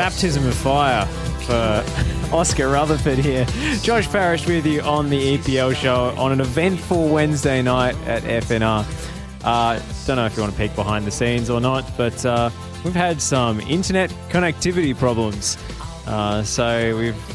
baptism 0.00 0.46
of 0.46 0.54
fire 0.54 1.04
for 1.44 2.34
Oscar 2.34 2.70
Rutherford 2.70 3.18
here. 3.18 3.44
Josh 3.82 4.08
Parrish 4.08 4.46
with 4.46 4.64
you 4.64 4.80
on 4.80 5.10
the 5.10 5.36
EPL 5.36 5.76
show 5.76 6.14
on 6.16 6.32
an 6.32 6.40
eventful 6.40 7.10
Wednesday 7.10 7.60
night 7.60 7.94
at 8.06 8.22
FNR. 8.22 8.86
Uh, 9.44 9.78
don't 10.06 10.16
know 10.16 10.24
if 10.24 10.34
you 10.38 10.42
want 10.42 10.54
to 10.54 10.58
peek 10.58 10.74
behind 10.74 11.04
the 11.04 11.10
scenes 11.10 11.50
or 11.50 11.60
not, 11.60 11.84
but 11.98 12.24
uh, 12.24 12.48
we've 12.82 12.94
had 12.94 13.20
some 13.20 13.60
internet 13.60 14.08
connectivity 14.30 14.96
problems. 14.96 15.58
Uh, 16.06 16.42
so 16.44 16.96
we've 16.96 17.29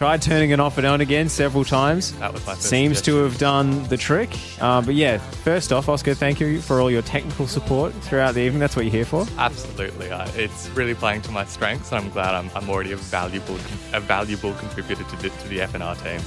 tried 0.00 0.22
turning 0.22 0.48
it 0.48 0.58
off 0.58 0.78
and 0.78 0.86
on 0.86 1.02
again 1.02 1.28
several 1.28 1.62
times. 1.62 2.12
That 2.12 2.32
was 2.32 2.46
my 2.46 2.54
first 2.54 2.70
Seems 2.70 3.02
to 3.02 3.16
have 3.16 3.36
done 3.36 3.84
the 3.88 3.98
trick. 3.98 4.30
Uh, 4.58 4.80
but 4.80 4.94
yeah, 4.94 5.18
first 5.18 5.74
off, 5.74 5.90
Oscar, 5.90 6.14
thank 6.14 6.40
you 6.40 6.62
for 6.62 6.80
all 6.80 6.90
your 6.90 7.02
technical 7.02 7.46
support 7.46 7.92
throughout 7.92 8.32
the 8.32 8.40
evening. 8.40 8.60
That's 8.60 8.74
what 8.74 8.86
you're 8.86 8.94
here 8.94 9.04
for. 9.04 9.26
Absolutely, 9.36 10.10
uh, 10.10 10.26
it's 10.36 10.70
really 10.70 10.94
playing 10.94 11.20
to 11.20 11.30
my 11.32 11.44
strengths, 11.44 11.92
and 11.92 12.02
I'm 12.02 12.10
glad 12.12 12.34
I'm, 12.34 12.50
I'm 12.54 12.70
already 12.70 12.92
a 12.92 12.96
valuable 12.96 13.56
a 13.92 14.00
valuable 14.00 14.54
contributor 14.54 15.04
to 15.04 15.16
the, 15.16 15.28
to 15.28 15.48
the 15.48 15.58
FNR 15.58 16.02
team. 16.02 16.22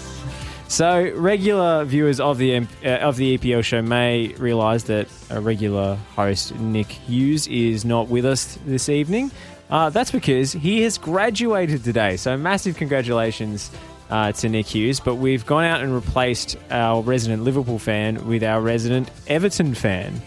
So, 0.68 1.12
regular 1.16 1.84
viewers 1.84 2.20
of 2.20 2.38
the 2.38 2.68
uh, 2.84 2.88
of 2.88 3.18
the 3.18 3.40
EPL 3.40 3.64
show 3.64 3.82
may 3.82 4.36
realise 4.38 4.84
that 4.84 5.08
a 5.32 5.42
regular 5.42 5.96
host 6.16 6.54
Nick 6.60 6.88
Hughes 6.88 7.48
is 7.48 7.86
not 7.86 8.08
with 8.08 8.26
us 8.26 8.60
this 8.66 8.88
evening. 8.88 9.32
Uh, 9.70 9.90
that's 9.90 10.12
because 10.12 10.52
he 10.54 10.82
has 10.84 10.98
graduated 10.98 11.84
today. 11.84 12.18
So, 12.18 12.38
massive 12.38 12.76
congratulations 12.78 13.72
uh, 14.10 14.32
to 14.34 14.50
Nick 14.50 14.68
Hughes. 14.68 15.00
But 15.00 15.16
we've 15.16 15.46
gone 15.46 15.64
out 15.64 15.82
and 15.82 15.94
replaced 15.94 16.58
our 16.70 17.02
resident 17.02 17.44
Liverpool 17.44 17.80
fan 17.80 18.28
with 18.28 18.44
our 18.44 18.62
resident 18.62 19.10
Everton 19.28 19.74
fan. 19.74 20.22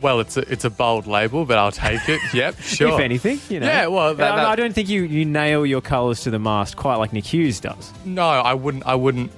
Well, 0.00 0.18
it's 0.20 0.36
a, 0.36 0.40
it's 0.52 0.64
a 0.64 0.70
bold 0.70 1.06
label, 1.06 1.44
but 1.44 1.58
I'll 1.58 1.70
take 1.72 2.08
it. 2.08 2.20
Yep, 2.34 2.60
sure. 2.60 2.94
If 2.94 3.00
anything, 3.00 3.38
you 3.48 3.60
know. 3.60 3.66
Yeah, 3.66 3.86
well, 3.86 4.14
that- 4.14 4.32
I- 4.32 4.36
that- 4.36 4.46
I 4.46 4.56
don't 4.56 4.74
think 4.74 4.88
you, 4.88 5.02
you 5.04 5.24
nail 5.24 5.64
your 5.64 5.80
colours 5.80 6.22
to 6.22 6.30
the 6.30 6.38
mast 6.40 6.76
quite 6.76 6.96
like 6.96 7.12
Nick 7.12 7.24
Hughes 7.24 7.60
does. 7.60 7.92
No, 8.04 8.24
I 8.26 8.54
wouldn't. 8.54 8.84
I 8.86 8.94
wouldn't 8.96 9.30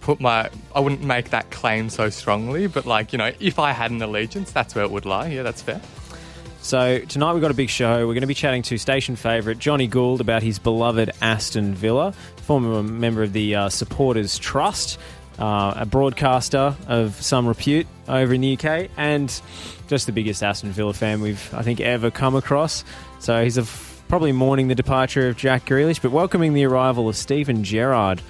put 0.00 0.20
my. 0.20 0.50
I 0.74 0.80
wouldn't 0.80 1.02
make 1.02 1.30
that 1.30 1.50
claim 1.50 1.90
so 1.90 2.10
strongly. 2.10 2.66
But 2.68 2.86
like 2.86 3.12
you 3.12 3.18
know, 3.18 3.32
if 3.40 3.58
I 3.58 3.72
had 3.72 3.90
an 3.90 4.00
allegiance, 4.02 4.52
that's 4.52 4.74
where 4.76 4.84
it 4.84 4.90
would 4.92 5.04
lie. 5.04 5.28
Yeah, 5.28 5.42
that's 5.42 5.62
fair. 5.62 5.80
So 6.64 6.98
tonight 7.00 7.34
we've 7.34 7.42
got 7.42 7.50
a 7.50 7.54
big 7.54 7.68
show. 7.68 8.06
We're 8.06 8.14
going 8.14 8.22
to 8.22 8.26
be 8.26 8.32
chatting 8.32 8.62
to 8.62 8.78
station 8.78 9.16
favourite 9.16 9.58
Johnny 9.58 9.86
Gould 9.86 10.22
about 10.22 10.42
his 10.42 10.58
beloved 10.58 11.10
Aston 11.20 11.74
Villa, 11.74 12.12
former 12.38 12.82
member 12.82 13.22
of 13.22 13.34
the 13.34 13.54
uh, 13.54 13.68
Supporters 13.68 14.38
Trust, 14.38 14.98
uh, 15.38 15.74
a 15.76 15.84
broadcaster 15.84 16.74
of 16.88 17.20
some 17.20 17.46
repute 17.46 17.86
over 18.08 18.32
in 18.32 18.40
the 18.40 18.56
UK, 18.56 18.88
and 18.96 19.42
just 19.88 20.06
the 20.06 20.12
biggest 20.12 20.42
Aston 20.42 20.70
Villa 20.70 20.94
fan 20.94 21.20
we've 21.20 21.52
I 21.52 21.60
think 21.60 21.82
ever 21.82 22.10
come 22.10 22.34
across. 22.34 22.82
So 23.18 23.44
he's 23.44 23.58
probably 24.08 24.32
mourning 24.32 24.68
the 24.68 24.74
departure 24.74 25.28
of 25.28 25.36
Jack 25.36 25.66
Grealish, 25.66 26.00
but 26.00 26.12
welcoming 26.12 26.54
the 26.54 26.64
arrival 26.64 27.10
of 27.10 27.16
Steven 27.16 27.62
Gerrard. 27.62 28.22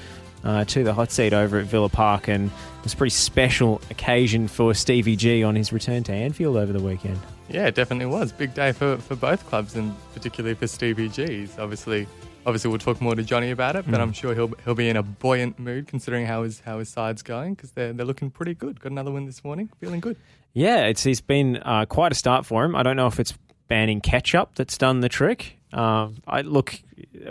Uh, 0.42 0.62
to 0.62 0.84
the 0.84 0.92
hot 0.92 1.10
seat 1.10 1.32
over 1.32 1.58
at 1.58 1.64
Villa 1.64 1.88
Park, 1.88 2.28
and 2.28 2.50
it's 2.82 2.92
a 2.92 2.96
pretty 2.98 3.08
special 3.08 3.80
occasion 3.88 4.46
for 4.46 4.74
Stevie 4.74 5.16
G 5.16 5.42
on 5.42 5.54
his 5.54 5.72
return 5.72 6.02
to 6.02 6.12
Anfield 6.12 6.58
over 6.58 6.70
the 6.70 6.82
weekend. 6.82 7.18
Yeah, 7.48 7.66
it 7.66 7.74
definitely 7.74 8.06
was 8.06 8.32
big 8.32 8.54
day 8.54 8.72
for, 8.72 8.96
for 8.98 9.16
both 9.16 9.46
clubs, 9.46 9.74
and 9.76 9.94
particularly 10.14 10.54
for 10.54 10.66
Stevie 10.66 11.08
G's. 11.10 11.58
Obviously, 11.58 12.06
obviously 12.46 12.70
we'll 12.70 12.78
talk 12.78 13.00
more 13.02 13.14
to 13.14 13.22
Johnny 13.22 13.50
about 13.50 13.76
it, 13.76 13.84
but 13.90 14.00
I'm 14.00 14.12
sure 14.12 14.34
he'll 14.34 14.52
he'll 14.64 14.74
be 14.74 14.88
in 14.88 14.96
a 14.96 15.02
buoyant 15.02 15.58
mood 15.58 15.86
considering 15.86 16.24
how 16.26 16.42
his 16.44 16.60
how 16.60 16.78
his 16.78 16.88
side's 16.88 17.22
going 17.22 17.54
because 17.54 17.72
they're 17.72 17.92
they're 17.92 18.06
looking 18.06 18.30
pretty 18.30 18.54
good. 18.54 18.80
Got 18.80 18.92
another 18.92 19.10
win 19.10 19.26
this 19.26 19.44
morning, 19.44 19.68
feeling 19.78 20.00
good. 20.00 20.16
Yeah, 20.54 20.86
it's 20.86 21.04
it's 21.04 21.20
been 21.20 21.58
uh, 21.58 21.84
quite 21.86 22.12
a 22.12 22.14
start 22.14 22.46
for 22.46 22.64
him. 22.64 22.74
I 22.74 22.82
don't 22.82 22.96
know 22.96 23.08
if 23.08 23.20
it's 23.20 23.34
banning 23.68 24.00
ketchup 24.00 24.54
that's 24.54 24.78
done 24.78 25.00
the 25.00 25.08
trick. 25.08 25.58
Um, 25.72 26.16
I 26.26 26.40
look, 26.42 26.80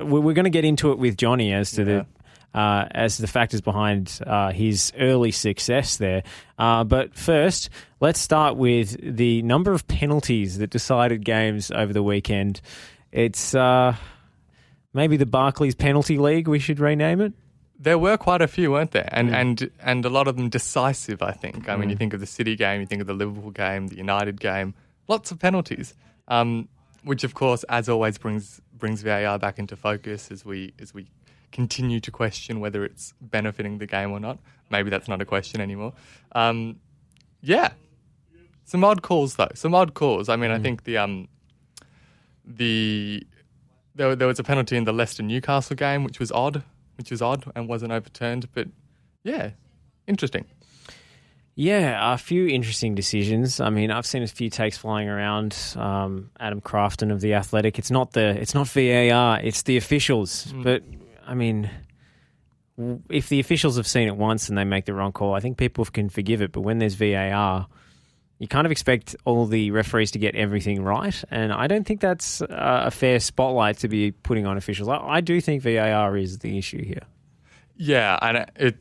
we- 0.02 0.20
we're 0.20 0.34
going 0.34 0.44
to 0.46 0.50
get 0.52 0.66
into 0.66 0.92
it 0.92 1.00
with 1.00 1.16
Johnny 1.18 1.54
as 1.54 1.72
to 1.72 1.86
the 1.86 2.06
uh, 2.54 2.86
as 2.92 3.18
the 3.18 3.28
factors 3.28 3.62
behind 3.62 4.20
uh, 4.26 4.52
his 4.52 4.92
early 5.00 5.32
success 5.32 5.98
there. 5.98 6.24
Uh, 6.58 6.84
but 6.84 7.16
first, 7.16 7.70
let's 8.00 8.20
start 8.20 8.56
with 8.56 8.98
the 9.02 9.42
number 9.42 9.72
of 9.72 9.88
penalties 9.88 10.58
that 10.60 10.70
decided 10.70 11.26
games 11.26 11.72
over 11.72 11.94
the 11.94 12.04
weekend. 12.04 12.62
It's 13.12 13.56
uh, 13.56 13.96
maybe 14.94 15.18
the 15.18 15.26
Barclays 15.26 15.76
Penalty 15.76 16.18
League. 16.18 16.48
We 16.48 16.60
should 16.60 16.80
rename 16.80 17.22
it. 17.22 17.34
There 17.80 17.98
were 17.98 18.18
quite 18.18 18.42
a 18.42 18.48
few, 18.48 18.72
weren't 18.72 18.92
there? 18.92 19.10
And 19.12 19.36
and 19.36 19.70
and 19.82 20.06
a 20.06 20.10
lot 20.10 20.28
of 20.28 20.38
them 20.38 20.48
decisive. 20.48 21.22
I 21.22 21.32
think. 21.32 21.68
I 21.68 21.76
mean, 21.76 21.90
you 21.90 21.98
think 21.98 22.14
of 22.14 22.22
the 22.22 22.26
City 22.26 22.56
game, 22.56 22.80
you 22.80 22.88
think 22.88 23.02
of 23.02 23.08
the 23.08 23.14
Liverpool 23.14 23.52
game, 23.52 23.88
the 23.88 23.98
United 23.98 24.40
game. 24.40 24.74
Lots 25.10 25.32
of 25.32 25.40
penalties, 25.40 25.94
um, 26.30 26.70
which 27.04 27.26
of 27.26 27.34
course, 27.34 27.66
as 27.66 27.90
always, 27.90 28.18
brings 28.18 28.62
brings 28.78 29.02
VAR 29.02 29.38
back 29.38 29.60
into 29.60 29.76
focus 29.76 30.32
as 30.32 30.46
we 30.46 30.74
as 30.80 30.94
we 30.94 31.08
continue 31.54 32.02
to 32.02 32.12
question 32.12 32.60
whether 32.60 32.84
it's 32.84 33.14
benefiting 33.22 33.78
the 33.78 33.88
game 33.88 34.12
or 34.12 34.20
not. 34.20 34.40
Maybe 34.70 34.90
that's 34.90 35.08
not 35.08 35.22
a 35.22 35.26
question 35.26 35.62
anymore. 35.62 35.94
Um, 36.34 36.80
yeah, 37.42 37.72
some 38.66 38.84
odd 38.84 39.02
calls 39.02 39.36
though. 39.36 39.52
Some 39.54 39.74
odd 39.76 39.94
calls. 39.94 40.28
I 40.30 40.36
mean, 40.36 40.52
I 40.52 40.60
think 40.60 40.84
the 40.84 40.98
um 40.98 41.30
the 42.46 43.26
there, 43.96 44.16
there 44.16 44.28
was 44.28 44.40
a 44.40 44.44
penalty 44.44 44.76
in 44.76 44.84
the 44.84 44.94
Leicester 44.94 45.24
Newcastle 45.24 45.76
game, 45.76 46.04
which 46.04 46.20
was 46.20 46.32
odd, 46.32 46.64
which 46.98 47.12
was 47.12 47.22
odd 47.22 47.46
and 47.56 47.70
wasn't 47.70 47.92
overturned. 47.92 48.50
But 48.54 48.68
yeah, 49.24 49.52
interesting. 50.08 50.46
Yeah, 51.56 52.14
a 52.14 52.18
few 52.18 52.48
interesting 52.48 52.96
decisions. 52.96 53.60
I 53.60 53.70
mean, 53.70 53.92
I've 53.92 54.08
seen 54.08 54.24
a 54.24 54.28
few 54.28 54.50
takes 54.50 54.76
flying 54.76 55.08
around. 55.08 55.56
Um, 55.76 56.32
Adam 56.40 56.62
Crafton 56.62 57.12
of 57.12 57.22
the 57.22 57.36
Athletic. 57.36 57.78
It's 57.78 57.92
not 57.92 58.14
the 58.14 58.30
it's 58.42 58.56
not 58.56 58.68
VAR. 58.68 59.40
It's 59.40 59.62
the 59.62 59.78
officials. 59.78 60.52
But 60.64 60.84
I 61.26 61.34
mean, 61.34 61.70
if 63.10 63.30
the 63.30 63.40
officials 63.40 63.78
have 63.78 63.88
seen 63.88 64.08
it 64.08 64.18
once 64.18 64.50
and 64.50 64.58
they 64.58 64.64
make 64.64 64.86
the 64.86 64.94
wrong 64.94 65.12
call, 65.12 65.34
I 65.34 65.40
think 65.40 65.58
people 65.58 65.86
can 65.86 66.10
forgive 66.10 66.42
it. 66.42 66.52
But 66.52 66.62
when 66.62 66.80
there's 66.80 66.96
VAR, 66.96 67.68
you 68.40 68.48
kind 68.48 68.66
of 68.66 68.72
expect 68.72 69.16
all 69.26 69.46
the 69.46 69.72
referees 69.72 70.12
to 70.12 70.20
get 70.20 70.36
everything 70.36 70.84
right, 70.84 71.24
and 71.30 71.54
I 71.54 71.68
don't 71.68 71.86
think 71.86 72.02
that's 72.02 72.42
a 72.42 72.92
fair 72.92 73.20
spotlight 73.20 73.78
to 73.80 73.88
be 73.88 74.12
putting 74.12 74.46
on 74.46 74.58
officials. 74.58 74.90
I, 74.90 75.22
do 75.22 75.40
think 75.40 75.64
VAR 75.64 76.18
is 76.18 76.40
the 76.40 76.58
issue 76.58 76.84
here. 76.84 77.04
Yeah, 77.78 78.18
and 78.22 78.46
it-. 78.56 78.78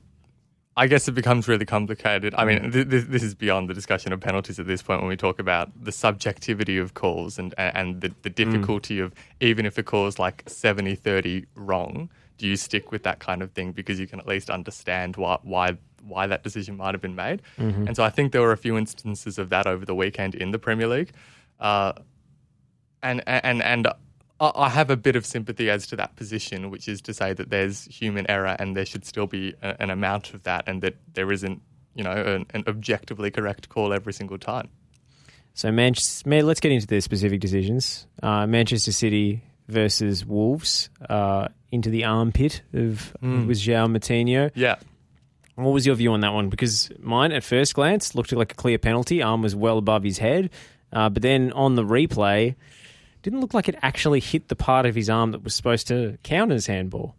I 0.74 0.86
guess 0.86 1.06
it 1.06 1.12
becomes 1.12 1.48
really 1.48 1.66
complicated. 1.66 2.34
I 2.34 2.46
mean, 2.46 2.60
mm. 2.60 2.72
th- 2.72 2.88
th- 2.88 3.04
this 3.04 3.22
is 3.22 3.34
beyond 3.34 3.68
the 3.68 3.74
discussion 3.74 4.10
of 4.12 4.20
penalties 4.20 4.58
at 4.58 4.66
this 4.66 4.80
point 4.80 5.00
when 5.00 5.08
we 5.08 5.18
talk 5.18 5.38
about 5.38 5.70
the 5.78 5.92
subjectivity 5.92 6.78
of 6.78 6.94
calls 6.94 7.38
and 7.38 7.54
and 7.58 8.00
the, 8.00 8.10
the 8.22 8.30
mm. 8.30 8.34
difficulty 8.34 8.98
of 8.98 9.12
even 9.40 9.66
if 9.66 9.76
a 9.76 9.82
call 9.82 10.06
is 10.06 10.18
like 10.18 10.42
70 10.46 10.94
30 10.94 11.44
wrong, 11.56 12.08
do 12.38 12.46
you 12.46 12.56
stick 12.56 12.90
with 12.90 13.02
that 13.04 13.18
kind 13.18 13.42
of 13.42 13.52
thing 13.52 13.72
because 13.72 14.00
you 14.00 14.06
can 14.06 14.18
at 14.18 14.26
least 14.26 14.50
understand 14.50 15.16
why 15.16 15.38
why 15.42 15.76
why 16.02 16.26
that 16.26 16.42
decision 16.42 16.76
might 16.76 16.94
have 16.94 17.00
been 17.00 17.14
made? 17.14 17.42
And 17.86 17.96
so 17.96 18.02
I 18.02 18.10
think 18.10 18.32
there 18.32 18.42
were 18.42 18.52
a 18.52 18.56
few 18.56 18.76
instances 18.76 19.38
of 19.38 19.50
that 19.50 19.66
over 19.66 19.84
the 19.84 19.94
weekend 19.94 20.34
in 20.34 20.50
the 20.50 20.58
Premier 20.58 20.88
League. 20.88 21.12
Uh, 21.60 21.92
and 23.02 23.22
and 23.26 23.62
and 23.62 23.86
I 23.86 24.50
I 24.54 24.68
have 24.68 24.90
a 24.90 24.96
bit 24.96 25.14
of 25.14 25.24
sympathy 25.24 25.70
as 25.70 25.86
to 25.88 25.96
that 25.96 26.16
position, 26.16 26.70
which 26.70 26.88
is 26.88 27.00
to 27.02 27.14
say 27.14 27.32
that 27.32 27.50
there's 27.50 27.84
human 27.84 28.28
error 28.28 28.56
and 28.58 28.76
there 28.76 28.84
should 28.84 29.04
still 29.04 29.26
be 29.26 29.54
a, 29.62 29.80
an 29.80 29.90
amount 29.90 30.34
of 30.34 30.42
that, 30.42 30.64
and 30.66 30.82
that 30.82 30.96
there 31.14 31.30
isn't, 31.30 31.62
you 31.94 32.02
know, 32.02 32.10
an, 32.10 32.46
an 32.52 32.64
objectively 32.66 33.30
correct 33.30 33.68
call 33.68 33.92
every 33.92 34.12
single 34.12 34.38
time. 34.38 34.68
So, 35.54 35.70
Manchester, 35.70 36.42
let's 36.42 36.60
get 36.60 36.72
into 36.72 36.86
the 36.86 37.00
specific 37.00 37.40
decisions. 37.40 38.06
Uh, 38.22 38.46
Manchester 38.46 38.90
City 38.90 39.42
versus 39.68 40.24
Wolves 40.24 40.90
uh, 41.08 41.48
into 41.72 41.90
the 41.90 42.04
armpit 42.04 42.62
of 42.72 43.16
it 43.22 43.46
was 43.46 43.60
João 43.60 43.96
Moutinho. 43.96 44.50
Yeah, 44.54 44.76
What 45.56 45.70
was 45.72 45.84
your 45.86 45.96
view 45.96 46.12
on 46.12 46.20
that 46.20 46.32
one? 46.32 46.48
Because 46.48 46.90
mine, 47.00 47.32
at 47.32 47.42
first 47.42 47.74
glance, 47.74 48.14
looked 48.14 48.32
like 48.32 48.52
a 48.52 48.54
clear 48.54 48.78
penalty. 48.78 49.22
Arm 49.22 49.42
was 49.42 49.56
well 49.56 49.78
above 49.78 50.04
his 50.04 50.18
head, 50.18 50.50
uh, 50.92 51.08
but 51.08 51.22
then 51.22 51.50
on 51.52 51.74
the 51.74 51.82
replay, 51.82 52.54
didn't 53.22 53.40
look 53.40 53.54
like 53.54 53.68
it 53.68 53.76
actually 53.82 54.20
hit 54.20 54.48
the 54.48 54.56
part 54.56 54.86
of 54.86 54.94
his 54.94 55.08
arm 55.10 55.32
that 55.32 55.42
was 55.42 55.54
supposed 55.54 55.88
to 55.88 56.18
count 56.22 56.52
as 56.52 56.66
handball. 56.66 57.16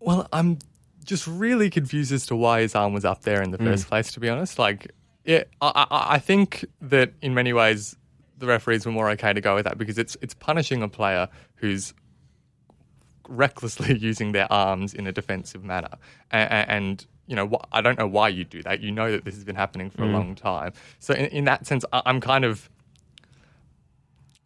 Well, 0.00 0.26
I'm 0.32 0.58
just 1.04 1.26
really 1.26 1.70
confused 1.70 2.12
as 2.12 2.26
to 2.26 2.36
why 2.36 2.60
his 2.62 2.74
arm 2.74 2.92
was 2.92 3.04
up 3.04 3.22
there 3.22 3.42
in 3.42 3.50
the 3.50 3.58
first 3.58 3.88
place. 3.88 4.12
To 4.12 4.20
be 4.20 4.28
honest, 4.28 4.58
like, 4.58 4.90
yeah, 5.24 5.44
I, 5.60 5.86
I, 5.90 6.14
I 6.14 6.18
think 6.18 6.64
that 6.80 7.12
in 7.22 7.34
many 7.34 7.52
ways 7.52 7.96
the 8.38 8.46
referees 8.46 8.84
were 8.86 8.90
more 8.92 9.10
okay 9.10 9.32
to 9.32 9.40
go 9.40 9.54
with 9.54 9.64
that 9.64 9.78
because 9.78 9.98
it's 9.98 10.16
it's 10.20 10.34
punishing 10.34 10.82
a 10.82 10.88
player 10.88 11.28
who's 11.56 11.92
recklessly 13.32 13.98
using 13.98 14.32
their 14.32 14.50
arms 14.52 14.94
in 14.94 15.06
a 15.06 15.12
defensive 15.12 15.64
manner, 15.64 15.96
and, 16.30 16.70
and 16.70 17.06
you 17.26 17.36
know, 17.36 17.60
I 17.72 17.80
don't 17.80 17.98
know 17.98 18.06
why 18.06 18.28
you 18.28 18.44
do 18.44 18.62
that. 18.62 18.80
You 18.80 18.92
know 18.92 19.10
that 19.10 19.24
this 19.24 19.34
has 19.34 19.44
been 19.44 19.56
happening 19.56 19.90
for 19.90 20.04
a 20.04 20.06
mm. 20.06 20.12
long 20.12 20.34
time. 20.34 20.72
So 20.98 21.14
in, 21.14 21.26
in 21.26 21.44
that 21.44 21.66
sense, 21.66 21.84
I, 21.92 22.02
I'm 22.04 22.20
kind 22.20 22.44
of 22.44 22.68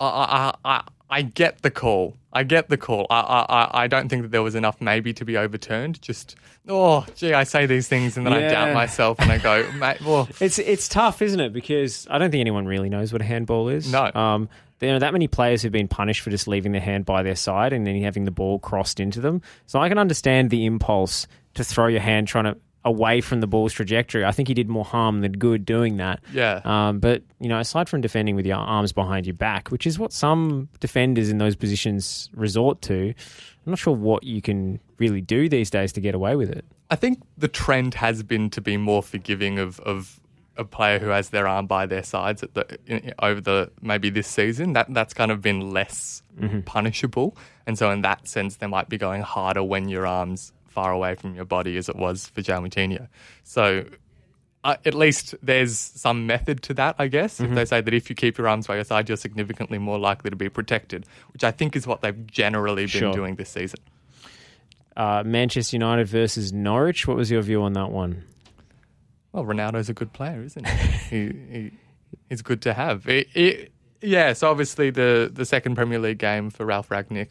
I, 0.00 0.52
I, 0.64 0.70
I, 0.76 0.82
I 1.08 1.22
get 1.22 1.62
the 1.62 1.70
call. 1.70 2.16
I 2.32 2.42
get 2.42 2.68
the 2.68 2.76
call. 2.76 3.06
I, 3.08 3.20
I, 3.48 3.84
I 3.84 3.86
don't 3.86 4.08
think 4.08 4.22
that 4.22 4.30
there 4.30 4.42
was 4.42 4.54
enough 4.54 4.80
maybe 4.80 5.14
to 5.14 5.24
be 5.24 5.36
overturned. 5.38 6.02
Just, 6.02 6.36
oh, 6.68 7.06
gee, 7.14 7.32
I 7.32 7.44
say 7.44 7.66
these 7.66 7.88
things 7.88 8.16
and 8.16 8.26
then 8.26 8.32
I 8.34 8.48
doubt 8.48 8.74
myself 8.74 9.18
and 9.20 9.32
I 9.32 9.38
go, 9.38 9.70
mate, 9.78 10.02
well, 10.02 10.28
It's 10.40 10.58
it's 10.58 10.88
tough, 10.88 11.22
isn't 11.22 11.40
it? 11.40 11.52
Because 11.52 12.06
I 12.10 12.18
don't 12.18 12.30
think 12.30 12.40
anyone 12.40 12.66
really 12.66 12.90
knows 12.90 13.12
what 13.12 13.22
a 13.22 13.24
handball 13.24 13.68
is. 13.68 13.90
No. 13.90 14.10
Um, 14.14 14.48
there 14.78 14.94
are 14.94 14.98
that 14.98 15.14
many 15.14 15.28
players 15.28 15.62
who've 15.62 15.72
been 15.72 15.88
punished 15.88 16.20
for 16.20 16.28
just 16.28 16.46
leaving 16.46 16.72
their 16.72 16.82
hand 16.82 17.06
by 17.06 17.22
their 17.22 17.36
side 17.36 17.72
and 17.72 17.86
then 17.86 17.98
having 18.02 18.26
the 18.26 18.30
ball 18.30 18.58
crossed 18.58 19.00
into 19.00 19.20
them. 19.20 19.40
So 19.64 19.80
I 19.80 19.88
can 19.88 19.96
understand 19.96 20.50
the 20.50 20.66
impulse 20.66 21.26
to 21.54 21.64
throw 21.64 21.86
your 21.86 22.02
hand 22.02 22.28
trying 22.28 22.44
to 22.44 22.58
away 22.86 23.20
from 23.20 23.40
the 23.40 23.46
ball's 23.46 23.72
trajectory. 23.72 24.24
I 24.24 24.30
think 24.30 24.48
he 24.48 24.54
did 24.54 24.68
more 24.68 24.84
harm 24.84 25.20
than 25.20 25.32
good 25.32 25.66
doing 25.66 25.96
that. 25.96 26.20
Yeah. 26.32 26.60
Um, 26.64 27.00
but 27.00 27.22
you 27.40 27.48
know, 27.48 27.58
aside 27.58 27.88
from 27.88 28.00
defending 28.00 28.36
with 28.36 28.46
your 28.46 28.56
arms 28.56 28.92
behind 28.92 29.26
your 29.26 29.34
back, 29.34 29.70
which 29.70 29.86
is 29.86 29.98
what 29.98 30.12
some 30.12 30.68
defenders 30.80 31.28
in 31.28 31.38
those 31.38 31.56
positions 31.56 32.30
resort 32.32 32.80
to, 32.82 33.12
I'm 33.66 33.72
not 33.72 33.78
sure 33.78 33.94
what 33.94 34.22
you 34.22 34.40
can 34.40 34.80
really 34.98 35.20
do 35.20 35.48
these 35.48 35.68
days 35.68 35.92
to 35.94 36.00
get 36.00 36.14
away 36.14 36.36
with 36.36 36.48
it. 36.48 36.64
I 36.88 36.94
think 36.94 37.20
the 37.36 37.48
trend 37.48 37.94
has 37.94 38.22
been 38.22 38.48
to 38.50 38.60
be 38.60 38.76
more 38.76 39.02
forgiving 39.02 39.58
of, 39.58 39.80
of 39.80 40.20
a 40.56 40.64
player 40.64 41.00
who 41.00 41.08
has 41.08 41.30
their 41.30 41.48
arm 41.48 41.66
by 41.66 41.86
their 41.86 42.04
sides 42.04 42.44
at 42.44 42.54
the 42.54 42.78
in, 42.86 43.12
over 43.18 43.40
the 43.40 43.72
maybe 43.82 44.10
this 44.10 44.28
season. 44.28 44.74
That 44.74 44.94
that's 44.94 45.12
kind 45.12 45.32
of 45.32 45.42
been 45.42 45.72
less 45.72 46.22
punishable, 46.64 47.36
and 47.66 47.76
so 47.76 47.90
in 47.90 48.02
that 48.02 48.28
sense, 48.28 48.56
they 48.56 48.68
might 48.68 48.88
be 48.88 48.96
going 48.96 49.22
harder 49.22 49.64
when 49.64 49.88
your 49.88 50.06
arms 50.06 50.52
far 50.76 50.92
away 50.92 51.14
from 51.14 51.34
your 51.34 51.46
body, 51.46 51.76
as 51.76 51.88
it 51.88 51.96
was 51.96 52.26
for 52.28 52.42
João 52.42 52.62
Moutinho. 52.66 53.08
So. 53.44 53.84
Uh, 54.64 54.74
at 54.84 54.94
least 54.94 55.32
there's 55.42 55.78
some 55.78 56.26
method 56.26 56.60
to 56.60 56.74
that, 56.74 56.96
I 56.98 57.06
guess. 57.06 57.38
If 57.38 57.54
they 57.54 57.64
say 57.64 57.80
that 57.80 57.94
if 57.94 58.10
you 58.10 58.16
keep 58.16 58.36
your 58.36 58.48
arms 58.48 58.66
by 58.66 58.74
your 58.74 58.82
side, 58.82 59.08
you're 59.08 59.16
significantly 59.16 59.78
more 59.78 59.96
likely 59.96 60.28
to 60.28 60.34
be 60.34 60.48
protected, 60.48 61.06
which 61.32 61.44
I 61.44 61.52
think 61.52 61.76
is 61.76 61.86
what 61.86 62.00
they've 62.00 62.26
generally 62.26 62.82
been 62.82 62.88
Sure. 62.88 63.12
doing 63.12 63.36
this 63.36 63.48
season. 63.48 63.78
Uh, 64.96 65.22
Manchester 65.24 65.76
United 65.76 66.08
versus 66.08 66.52
Norwich. 66.52 67.06
What 67.06 67.16
was 67.16 67.30
your 67.30 67.42
view 67.42 67.62
on 67.62 67.74
that 67.74 67.92
one? 67.92 68.24
Well, 69.30 69.44
Ronaldo's 69.44 69.88
a 69.88 69.94
good 69.94 70.12
player, 70.12 70.42
isn't 70.42 70.66
he? 70.66 70.88
he, 71.10 71.32
he 71.52 71.70
he's 72.28 72.42
good 72.42 72.62
to 72.62 72.74
have. 72.74 73.06
It, 73.06 73.28
it, 73.34 73.72
yeah, 74.00 74.32
so 74.32 74.50
obviously 74.50 74.90
the, 74.90 75.30
the 75.32 75.44
second 75.44 75.74
Premier 75.74 75.98
League 75.98 76.18
game 76.18 76.50
for 76.50 76.64
Ralf 76.66 76.88
Rangnick, 76.88 77.28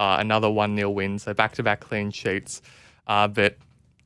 uh, 0.00 0.16
another 0.18 0.50
1 0.50 0.76
0 0.76 0.90
win, 0.90 1.18
so 1.18 1.34
back 1.34 1.52
to 1.54 1.62
back 1.62 1.80
clean 1.80 2.10
sheets. 2.10 2.62
Uh, 3.06 3.28
but 3.28 3.56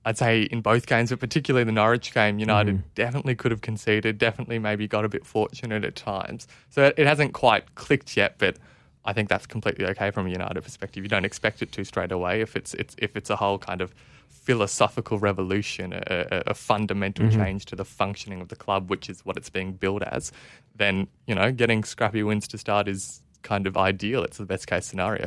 I'd 0.04 0.16
say 0.16 0.42
in 0.42 0.60
both 0.60 0.86
games, 0.86 1.10
but 1.10 1.18
particularly 1.18 1.64
the 1.64 1.72
Norwich 1.72 2.14
game, 2.14 2.38
United 2.38 2.94
definitely 2.94 3.34
could 3.34 3.50
have 3.50 3.60
conceded, 3.60 4.18
definitely 4.18 4.58
maybe 4.58 4.86
got 4.86 5.04
a 5.04 5.08
bit 5.08 5.26
fortunate 5.26 5.84
at 5.84 5.96
times. 5.96 6.46
So 6.70 6.92
it, 6.96 7.06
hasn't 7.06 7.32
quite 7.32 7.74
clicked 7.74 8.16
yet, 8.16 8.36
but 8.38 8.56
I 9.04 9.12
think 9.12 9.28
that's 9.28 9.46
completely 9.46 9.84
okay 9.86 10.12
from 10.12 10.28
a 10.28 10.30
United 10.30 10.62
perspective. 10.62 11.02
You 11.02 11.08
don't 11.08 11.24
expect 11.24 11.60
it 11.60 11.72
to 11.72 11.84
straight 11.84 12.12
away 12.12 12.40
if 12.40 12.54
it's, 12.54 12.72
it's 12.74 12.94
if 12.98 13.16
it's 13.16 13.30
a 13.30 13.36
whole 13.36 13.58
kind 13.58 13.80
of 13.80 13.92
philosophical 14.28 15.18
revolution, 15.18 15.92
a, 15.92 16.02
a, 16.06 16.42
a 16.50 16.54
fundamental 16.54 17.28
change 17.28 17.64
to 17.66 17.74
the 17.74 17.84
functioning 17.84 18.40
of 18.40 18.46
the 18.46 18.54
club, 18.54 18.88
which 18.88 19.10
is 19.10 19.24
what 19.24 19.36
it's 19.36 19.50
being 19.50 19.72
built 19.72 20.02
as, 20.02 20.30
then 20.76 21.08
you 21.26 21.34
know 21.34 21.50
getting 21.50 21.82
scrappy 21.82 22.22
wins 22.22 22.46
to 22.46 22.58
start 22.58 22.86
is 22.86 23.22
kind 23.42 23.66
of 23.66 23.76
ideal. 23.76 24.22
It's 24.22 24.38
the 24.38 24.46
best 24.46 24.68
case 24.68 24.86
scenario. 24.86 25.26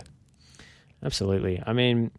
Absolutely. 1.03 1.61
I 1.65 1.73
mean, 1.73 2.11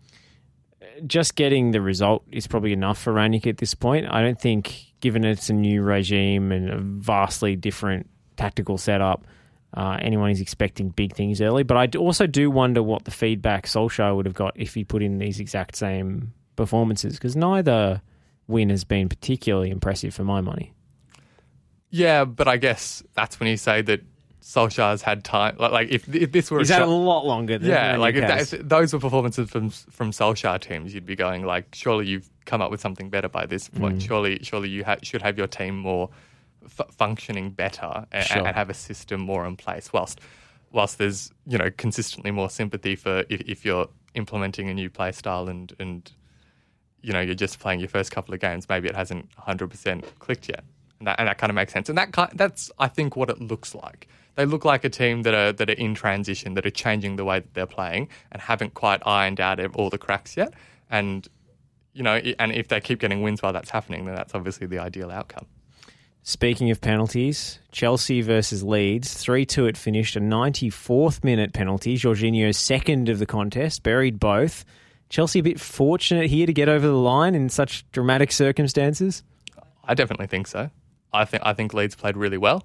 just 1.07 1.35
getting 1.35 1.71
the 1.71 1.81
result 1.81 2.25
is 2.31 2.47
probably 2.47 2.73
enough 2.73 3.01
for 3.01 3.13
Rangnick 3.13 3.47
at 3.47 3.59
this 3.59 3.75
point. 3.75 4.07
I 4.11 4.23
don't 4.23 4.41
think, 4.41 4.87
given 5.01 5.25
it's 5.25 5.51
a 5.51 5.53
new 5.53 5.83
regime 5.83 6.53
and 6.53 6.71
a 6.71 6.79
vastly 6.79 7.57
different 7.57 8.09
tactical 8.37 8.79
setup, 8.79 9.27
uh, 9.75 9.99
anyone 10.01 10.31
is 10.31 10.41
expecting 10.41 10.89
big 10.91 11.15
things 11.15 11.41
early. 11.41 11.63
But 11.63 11.77
I 11.77 11.99
also 11.99 12.27
do 12.27 12.51
wonder 12.51 12.83
what 12.83 13.05
the 13.05 13.11
feedback 13.11 13.67
Solskjaer 13.67 14.17
would 14.17 14.27
have 14.27 14.35
got 14.35 14.53
if 14.57 14.75
he 14.75 14.85
put 14.85 15.03
in 15.03 15.19
these 15.19 15.39
exact 15.41 15.77
same 15.77 16.33
performances, 16.57 17.15
because 17.15 17.37
neither 17.37 18.03
win 18.47 18.71
has 18.71 18.85
been 18.85 19.09
particularly 19.09 19.71
impressive 19.71 20.13
for 20.15 20.25
my 20.25 20.41
money. 20.41 20.73
Yeah, 21.91 22.25
but 22.25 22.49
I 22.49 22.57
guess 22.57 23.03
that's 23.15 23.39
when 23.41 23.49
you 23.49 23.57
say 23.57 23.83
that 23.83 24.01
Solskjaer's 24.43 25.03
had 25.03 25.23
time. 25.25 25.57
Like, 25.59 25.73
like 25.73 25.89
if 25.91 26.13
if 26.15 26.33
this 26.33 26.51
were 26.51 26.59
He's 26.61 26.71
a 26.71 26.75
had 26.75 26.79
shot- 26.81 26.89
a 26.89 26.91
lot 26.91 27.27
longer 27.27 27.59
than 27.59 27.69
Yeah, 27.69 27.97
like 27.97 28.15
if, 28.15 28.27
that, 28.27 28.53
if 28.53 28.69
those 28.69 28.93
were 28.93 28.99
performances 28.99 29.51
from 29.51 29.71
from 29.71 30.11
Solskjaer 30.11 30.61
teams, 30.61 30.95
you'd 30.95 31.07
be 31.07 31.17
going 31.17 31.45
like, 31.45 31.75
surely 31.75 32.07
you've 32.07 32.31
come 32.47 32.63
up 32.63 32.71
with 32.71 32.81
something 32.81 33.11
better 33.11 33.29
by 33.29 33.47
this 33.47 33.69
point. 33.69 33.99
Mm. 33.99 34.07
Surely, 34.07 34.39
surely 34.43 34.69
you 34.69 34.85
ha- 34.85 34.97
should 35.03 35.23
have 35.23 35.37
your 35.39 35.47
team 35.47 35.77
more 35.79 36.09
f- 36.65 36.89
functioning 36.97 37.51
better 37.51 38.07
and, 38.13 38.25
Sure. 38.25 38.39
and 38.47 38.57
have 38.57 38.71
a 38.71 38.75
system 38.75 39.21
more 39.21 39.47
in 39.47 39.57
place. 39.57 39.93
Whilst 39.93 40.21
whilst 40.73 40.99
there's 40.99 41.31
you 41.47 41.59
know 41.59 41.71
consistently 41.77 42.31
more 42.31 42.49
sympathy 42.49 42.97
for 42.97 43.25
if, 43.29 43.41
if 43.43 43.65
you're 43.65 43.89
implementing 44.15 44.69
a 44.69 44.75
new 44.75 44.89
play 44.91 45.13
style 45.13 45.49
and 45.49 45.73
and 45.79 46.11
you 47.03 47.13
know 47.13 47.21
you're 47.21 47.35
just 47.35 47.59
playing 47.61 47.81
your 47.81 47.89
first 47.89 48.11
couple 48.11 48.33
of 48.35 48.41
games, 48.41 48.69
maybe 48.69 48.89
it 48.89 48.97
hasn't 48.97 49.29
100% 49.37 50.03
clicked 50.19 50.49
yet. 50.49 50.65
And 50.99 51.07
that, 51.07 51.19
and 51.19 51.29
that 51.29 51.39
kind 51.39 51.51
of 51.51 51.55
makes 51.55 51.73
sense. 51.73 51.89
And 51.89 51.97
that 51.97 52.13
kind, 52.13 52.31
that's, 52.35 52.71
I 52.79 52.87
think, 52.89 53.17
what 53.17 53.31
it 53.31 53.41
looks 53.41 53.75
like. 53.75 54.07
They 54.37 54.47
look 54.47 54.65
like 54.65 54.85
a 54.85 54.89
team 54.89 55.23
that 55.23 55.35
are 55.35 55.53
that 55.53 55.69
are 55.69 55.75
in 55.75 55.95
transition, 55.95 56.55
that 56.55 56.67
are 56.67 56.71
changing 56.71 57.17
the 57.17 57.25
way 57.25 57.41
that 57.41 57.55
they're 57.55 57.67
playing, 57.67 58.09
and 58.33 58.41
haven't 58.41 58.75
quite 58.75 59.03
ironed 59.07 59.41
out 59.41 59.59
all 59.75 59.91
the 59.91 59.99
cracks 59.99 60.37
yet. 60.37 60.55
And 60.91 61.29
you 61.93 62.03
know, 62.03 62.17
and 62.39 62.53
if 62.53 62.69
they 62.69 62.81
keep 62.81 63.01
getting 63.01 63.23
wins 63.23 63.43
while 63.43 63.53
that's 63.53 63.71
happening, 63.71 64.05
then 64.05 64.15
that's 64.15 64.35
obviously 64.35 64.67
the 64.67 64.79
ideal 64.79 65.11
outcome. 65.11 65.47
Speaking 66.23 66.71
of 66.71 66.81
penalties, 66.81 67.59
Chelsea 67.73 68.21
versus 68.21 68.63
Leeds, 68.63 69.15
3 69.15 69.47
2 69.47 69.67
it 69.67 69.77
finished, 69.77 70.17
a 70.17 70.21
94th 70.21 71.25
minute 71.25 71.53
penalty. 71.53 71.97
Jorginho's 71.97 72.59
second 72.59 73.09
of 73.09 73.19
the 73.19 73.27
contest, 73.27 73.83
buried 73.83 74.21
both. 74.21 74.65
Chelsea 75.09 75.41
a 75.41 75.43
bit 75.43 75.59
fortunate 75.59 76.29
here 76.29 76.47
to 76.47 76.53
get 76.53 76.69
over 76.69 76.87
the 76.87 76.93
line 76.93 77.35
in 77.35 77.49
such 77.49 77.91
dramatic 77.91 78.31
circumstances. 78.33 79.25
I 79.83 79.95
definitely 79.95 80.29
think 80.29 80.47
so. 80.47 80.71
I 81.13 81.25
think 81.25 81.43
I 81.45 81.53
think 81.53 81.75
Leeds 81.75 81.95
played 81.97 82.17
really 82.17 82.39
well. 82.39 82.65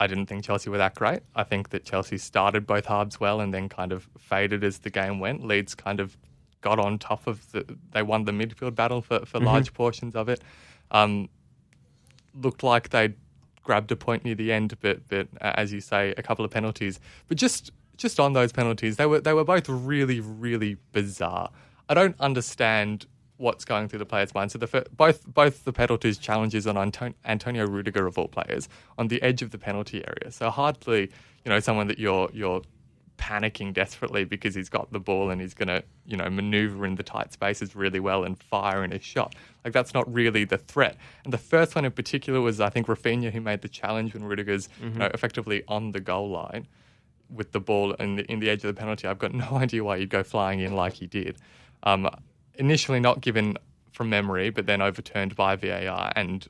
I 0.00 0.06
didn't 0.06 0.26
think 0.26 0.44
Chelsea 0.44 0.70
were 0.70 0.78
that 0.78 0.94
great. 0.94 1.20
I 1.34 1.42
think 1.44 1.70
that 1.70 1.84
Chelsea 1.84 2.18
started 2.18 2.66
both 2.66 2.86
halves 2.86 3.18
well 3.18 3.40
and 3.40 3.52
then 3.52 3.68
kind 3.68 3.92
of 3.92 4.08
faded 4.18 4.62
as 4.64 4.78
the 4.78 4.90
game 4.90 5.18
went. 5.18 5.44
Leeds 5.44 5.74
kind 5.74 6.00
of 6.00 6.16
got 6.60 6.78
on 6.78 6.98
top 6.98 7.26
of 7.26 7.50
the. 7.52 7.64
They 7.92 8.02
won 8.02 8.24
the 8.24 8.32
midfield 8.32 8.74
battle 8.74 9.02
for, 9.02 9.24
for 9.26 9.40
large 9.40 9.72
portions 9.74 10.14
of 10.14 10.28
it. 10.28 10.42
Um, 10.90 11.28
looked 12.34 12.62
like 12.62 12.90
they 12.90 13.14
grabbed 13.62 13.90
a 13.92 13.96
point 13.96 14.24
near 14.24 14.34
the 14.34 14.52
end, 14.52 14.76
but 14.80 15.08
but 15.08 15.28
uh, 15.40 15.52
as 15.56 15.72
you 15.72 15.80
say, 15.80 16.14
a 16.16 16.22
couple 16.22 16.44
of 16.44 16.50
penalties. 16.50 17.00
But 17.28 17.36
just 17.36 17.70
just 17.96 18.18
on 18.20 18.32
those 18.32 18.52
penalties, 18.52 18.96
they 18.96 19.06
were 19.06 19.20
they 19.20 19.32
were 19.32 19.44
both 19.44 19.68
really 19.68 20.20
really 20.20 20.76
bizarre. 20.92 21.50
I 21.88 21.94
don't 21.94 22.16
understand 22.20 23.06
what's 23.40 23.64
going 23.64 23.88
through 23.88 23.98
the 23.98 24.06
players' 24.06 24.34
mind. 24.34 24.52
So 24.52 24.58
the 24.58 24.86
both 24.96 25.26
both 25.26 25.64
the 25.64 25.72
penalties 25.72 26.18
challenges 26.18 26.66
on 26.66 26.76
Anton- 26.76 27.14
Antonio 27.24 27.66
Rudiger 27.66 28.06
of 28.06 28.18
all 28.18 28.28
players 28.28 28.68
on 28.98 29.08
the 29.08 29.20
edge 29.22 29.42
of 29.42 29.50
the 29.50 29.58
penalty 29.58 30.04
area. 30.06 30.30
So 30.30 30.50
hardly 30.50 31.10
you 31.44 31.48
know 31.48 31.60
someone 31.60 31.86
that 31.88 31.98
you're 31.98 32.28
you're 32.32 32.62
panicking 33.16 33.74
desperately 33.74 34.24
because 34.24 34.54
he's 34.54 34.70
got 34.70 34.90
the 34.92 34.98
ball 34.98 35.28
and 35.28 35.42
he's 35.42 35.52
going 35.52 35.68
to, 35.68 35.84
you 36.06 36.16
know, 36.16 36.30
maneuver 36.30 36.86
in 36.86 36.94
the 36.94 37.02
tight 37.02 37.30
spaces 37.34 37.76
really 37.76 38.00
well 38.00 38.24
and 38.24 38.42
fire 38.42 38.82
in 38.82 38.90
his 38.90 39.04
shot. 39.04 39.34
Like 39.62 39.74
that's 39.74 39.92
not 39.92 40.10
really 40.10 40.44
the 40.44 40.56
threat. 40.56 40.96
And 41.24 41.32
the 41.32 41.38
first 41.38 41.74
one 41.74 41.84
in 41.84 41.92
particular 41.92 42.40
was 42.40 42.60
I 42.60 42.70
think 42.70 42.86
Rafinha 42.86 43.30
who 43.30 43.42
made 43.42 43.60
the 43.60 43.68
challenge 43.68 44.14
when 44.14 44.24
Rudiger's 44.24 44.70
you 44.82 44.88
know, 44.88 45.10
effectively 45.12 45.62
on 45.68 45.92
the 45.92 46.00
goal 46.00 46.30
line 46.30 46.66
with 47.28 47.52
the 47.52 47.60
ball 47.60 47.92
in 47.92 48.16
the, 48.16 48.24
in 48.32 48.40
the 48.40 48.48
edge 48.48 48.64
of 48.64 48.74
the 48.74 48.80
penalty. 48.80 49.06
I've 49.06 49.18
got 49.18 49.34
no 49.46 49.50
idea 49.52 49.84
why 49.84 49.96
you'd 49.96 50.10
go 50.10 50.22
flying 50.22 50.60
in 50.60 50.74
like 50.74 50.94
he 50.94 51.06
did. 51.06 51.36
Um, 51.82 52.08
initially 52.60 53.00
not 53.00 53.20
given 53.20 53.56
from 53.92 54.08
memory, 54.08 54.50
but 54.50 54.66
then 54.66 54.80
overturned 54.80 55.34
by 55.34 55.56
VAR, 55.56 56.12
and 56.14 56.46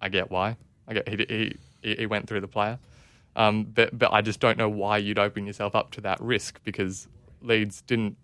I 0.00 0.08
get 0.10 0.30
why. 0.30 0.56
I 0.86 0.94
get 0.94 1.08
he 1.08 1.56
he, 1.82 1.94
he 1.96 2.06
went 2.06 2.28
through 2.28 2.40
the 2.42 2.48
player. 2.48 2.78
Um, 3.34 3.64
but 3.64 3.98
but 3.98 4.12
I 4.12 4.20
just 4.20 4.40
don't 4.40 4.58
know 4.58 4.68
why 4.68 4.98
you'd 4.98 5.18
open 5.18 5.46
yourself 5.46 5.74
up 5.74 5.90
to 5.92 6.00
that 6.02 6.20
risk 6.20 6.60
because 6.64 7.08
Leeds 7.40 7.80
didn't. 7.82 8.16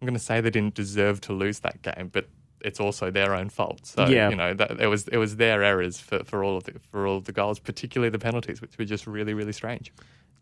I'm 0.00 0.06
going 0.06 0.14
to 0.14 0.24
say 0.24 0.40
they 0.40 0.50
didn't 0.50 0.74
deserve 0.74 1.20
to 1.22 1.32
lose 1.32 1.60
that 1.60 1.80
game, 1.82 2.10
but 2.12 2.28
it's 2.64 2.78
also 2.80 3.10
their 3.10 3.34
own 3.34 3.48
fault. 3.48 3.86
So 3.86 4.06
Yeah. 4.06 4.28
you 4.30 4.36
know 4.36 4.54
that 4.54 4.80
it 4.80 4.86
was 4.86 5.08
it 5.08 5.16
was 5.16 5.36
their 5.36 5.62
errors 5.64 5.98
for, 5.98 6.22
for 6.24 6.44
all 6.44 6.56
of 6.56 6.64
the, 6.64 6.74
for 6.90 7.06
all 7.06 7.16
of 7.16 7.24
the 7.24 7.32
goals, 7.32 7.58
particularly 7.58 8.10
the 8.10 8.18
penalties, 8.18 8.60
which 8.60 8.78
were 8.78 8.84
just 8.84 9.06
really 9.06 9.34
really 9.34 9.52
strange. 9.52 9.92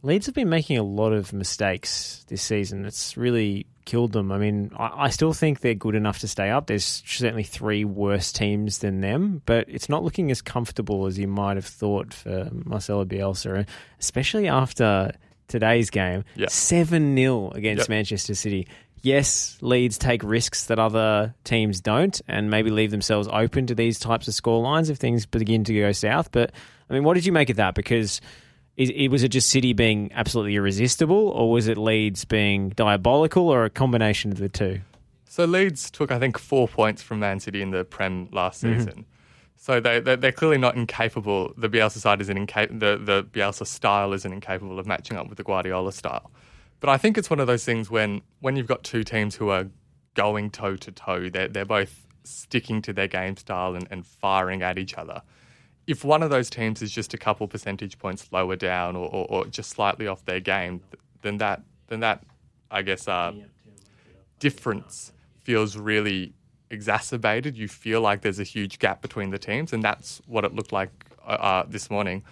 Leeds 0.03 0.27
have 0.27 0.35
been 0.35 0.49
making 0.49 0.79
a 0.79 0.83
lot 0.83 1.13
of 1.13 1.33
mistakes 1.33 2.25
this 2.29 2.43
season. 2.43 2.87
It's 2.87 3.17
really 3.17 3.67
killed 3.85 4.13
them. 4.13 4.33
I 4.33 4.39
mean, 4.39 4.71
I, 4.79 5.05
I 5.05 5.11
still 5.11 5.33
think 5.33 5.61
they're 5.61 5.75
good 5.75 5.95
enough 5.95 6.21
to 6.21 6.29
stay 6.29 6.49
up. 6.51 6.67
There's 6.69 7.03
certainly 7.07 7.43
three 7.43 7.85
worse 7.85 8.33
teams 8.33 8.79
than 8.79 9.01
them, 9.01 9.43
but 9.47 9.67
it's 9.69 9.89
not 9.89 10.03
looking 10.03 10.31
as 10.31 10.41
comfortable 10.41 11.07
as 11.07 11.19
you 11.19 11.29
might 11.29 11.57
have 11.57 11.67
thought 11.67 12.15
for 12.15 12.49
Marcelo 12.53 13.05
Bielsa, 13.05 13.67
especially 13.99 14.49
after 14.49 15.13
today's 15.49 15.91
game. 15.91 16.25
Yeah. 16.35 16.49
7 16.49 17.17
0 17.17 17.51
against 17.51 17.83
Yep. 17.83 17.89
Manchester 17.89 18.35
City. 18.35 18.69
Yes, 19.03 19.59
Leeds 19.61 19.97
take 19.99 20.23
risks 20.23 20.67
that 20.67 20.79
other 20.79 21.35
teams 21.45 21.81
don't 21.81 22.21
and 22.29 22.51
maybe 22.51 22.71
leave 22.71 22.91
themselves 22.91 23.29
open 23.33 23.67
to 23.67 23.75
these 23.75 23.99
types 23.99 24.29
of 24.29 24.35
scorelines 24.35 24.91
if 24.91 24.99
things 24.99 25.25
begin 25.27 25.65
to 25.65 25.75
go 25.75 25.93
south. 25.93 26.31
But, 26.33 26.53
I 26.89 26.95
mean, 26.95 27.03
what 27.05 27.15
did 27.15 27.25
you 27.25 27.33
make 27.33 27.49
of 27.51 27.57
that? 27.57 27.75
Because 27.75 28.21
is, 28.81 28.91
it 28.95 29.09
was 29.09 29.23
it 29.23 29.29
just 29.29 29.51
City 29.51 29.75
being 29.75 30.11
absolutely 30.15 30.57
irresistible, 30.57 31.29
or 31.29 31.51
was 31.51 31.69
it 31.69 31.77
Leeds 31.77 32.25
being 32.25 32.71
diabolical, 32.71 33.49
or 33.49 33.65
a 33.67 33.71
combination 33.71 34.33
of 34.33 34.39
the 34.39 34.49
two? 34.49 34.81
So 35.29 35.45
Leeds 35.45 35.91
took, 35.91 36.11
I 36.11 36.19
think, 36.19 36.39
four 36.39 36.67
points 36.67 37.03
from 37.03 37.21
Man 37.21 37.41
City 37.41 37.61
in 37.61 37.71
the 37.71 37.85
Prem 37.85 38.29
last 38.33 38.65
mm-hmm. 38.65 38.79
season. 38.79 39.07
So 39.57 39.81
they, 39.81 40.01
they 40.01 40.17
they're 40.17 40.33
clearly 40.33 40.57
not 40.57 40.77
incapable. 40.77 41.53
The 41.59 41.69
Bielsa 41.69 41.99
side 41.99 42.23
isn't 42.23 42.37
incapable. 42.37 42.79
The 42.79 42.97
the 42.97 43.25
Bielsa 43.25 43.67
style 43.67 44.15
isn't 44.15 44.33
incapable 44.33 44.79
of 44.79 44.87
matching 44.87 45.19
up 45.19 45.29
with 45.29 45.37
the 45.37 45.45
Guardiola 45.45 45.93
style. 45.93 46.31
But 46.81 46.89
I 46.89 46.97
think 46.97 47.19
it's 47.19 47.29
one 47.29 47.41
of 47.41 47.47
those 47.47 47.67
things 47.67 47.91
when 47.91 48.23
when 48.41 48.57
you've 48.57 48.67
got 48.67 48.83
two 48.83 49.05
teams 49.05 49.35
who 49.35 49.51
are 49.51 49.67
going 50.15 50.51
toe 50.51 50.77
to 50.77 50.91
toe, 50.91 51.29
they're 51.29 51.49
they're 51.49 51.67
both 51.67 52.07
sticking 52.25 52.81
to 52.83 52.95
their 52.95 53.09
game 53.09 53.37
style 53.37 53.75
and, 53.75 53.87
and 53.91 54.07
firing 54.07 54.63
at 54.63 54.79
each 54.79 54.95
other. 54.95 55.21
If 55.87 56.05
one 56.05 56.23
of 56.23 56.31
those 56.31 56.51
teams 56.51 56.83
is 56.83 56.93
just 56.93 57.15
a 57.15 57.19
couple 57.19 57.49
percentage 57.49 57.99
points 57.99 58.31
lower 58.31 58.57
down 58.57 58.97
or, 58.97 59.09
or, 59.09 59.27
or 59.29 59.47
just 59.47 59.71
slightly 59.71 60.07
off 60.07 60.25
their 60.25 60.41
game, 60.41 60.83
then 61.23 61.39
that 61.39 61.63
then 61.89 62.01
that 62.01 62.23
I 62.71 62.83
guess 62.83 63.09
uh, 63.09 63.33
difference 64.39 65.13
feels 65.43 65.77
really 65.77 66.33
exacerbated. 66.71 67.57
You 67.57 67.69
feel 67.69 68.01
like 68.01 68.23
there's 68.23 68.39
a 68.39 68.45
huge 68.45 68.79
gap 68.79 69.03
between 69.03 69.31
the 69.31 69.39
teams, 69.39 69.73
and 69.73 69.83
that's 69.83 70.21
what 70.27 70.45
it 70.45 70.55
looked 70.55 70.73
like 70.73 70.91
uh, 71.27 71.31
uh, 71.31 71.65
this 71.69 71.91
morning 71.91 72.23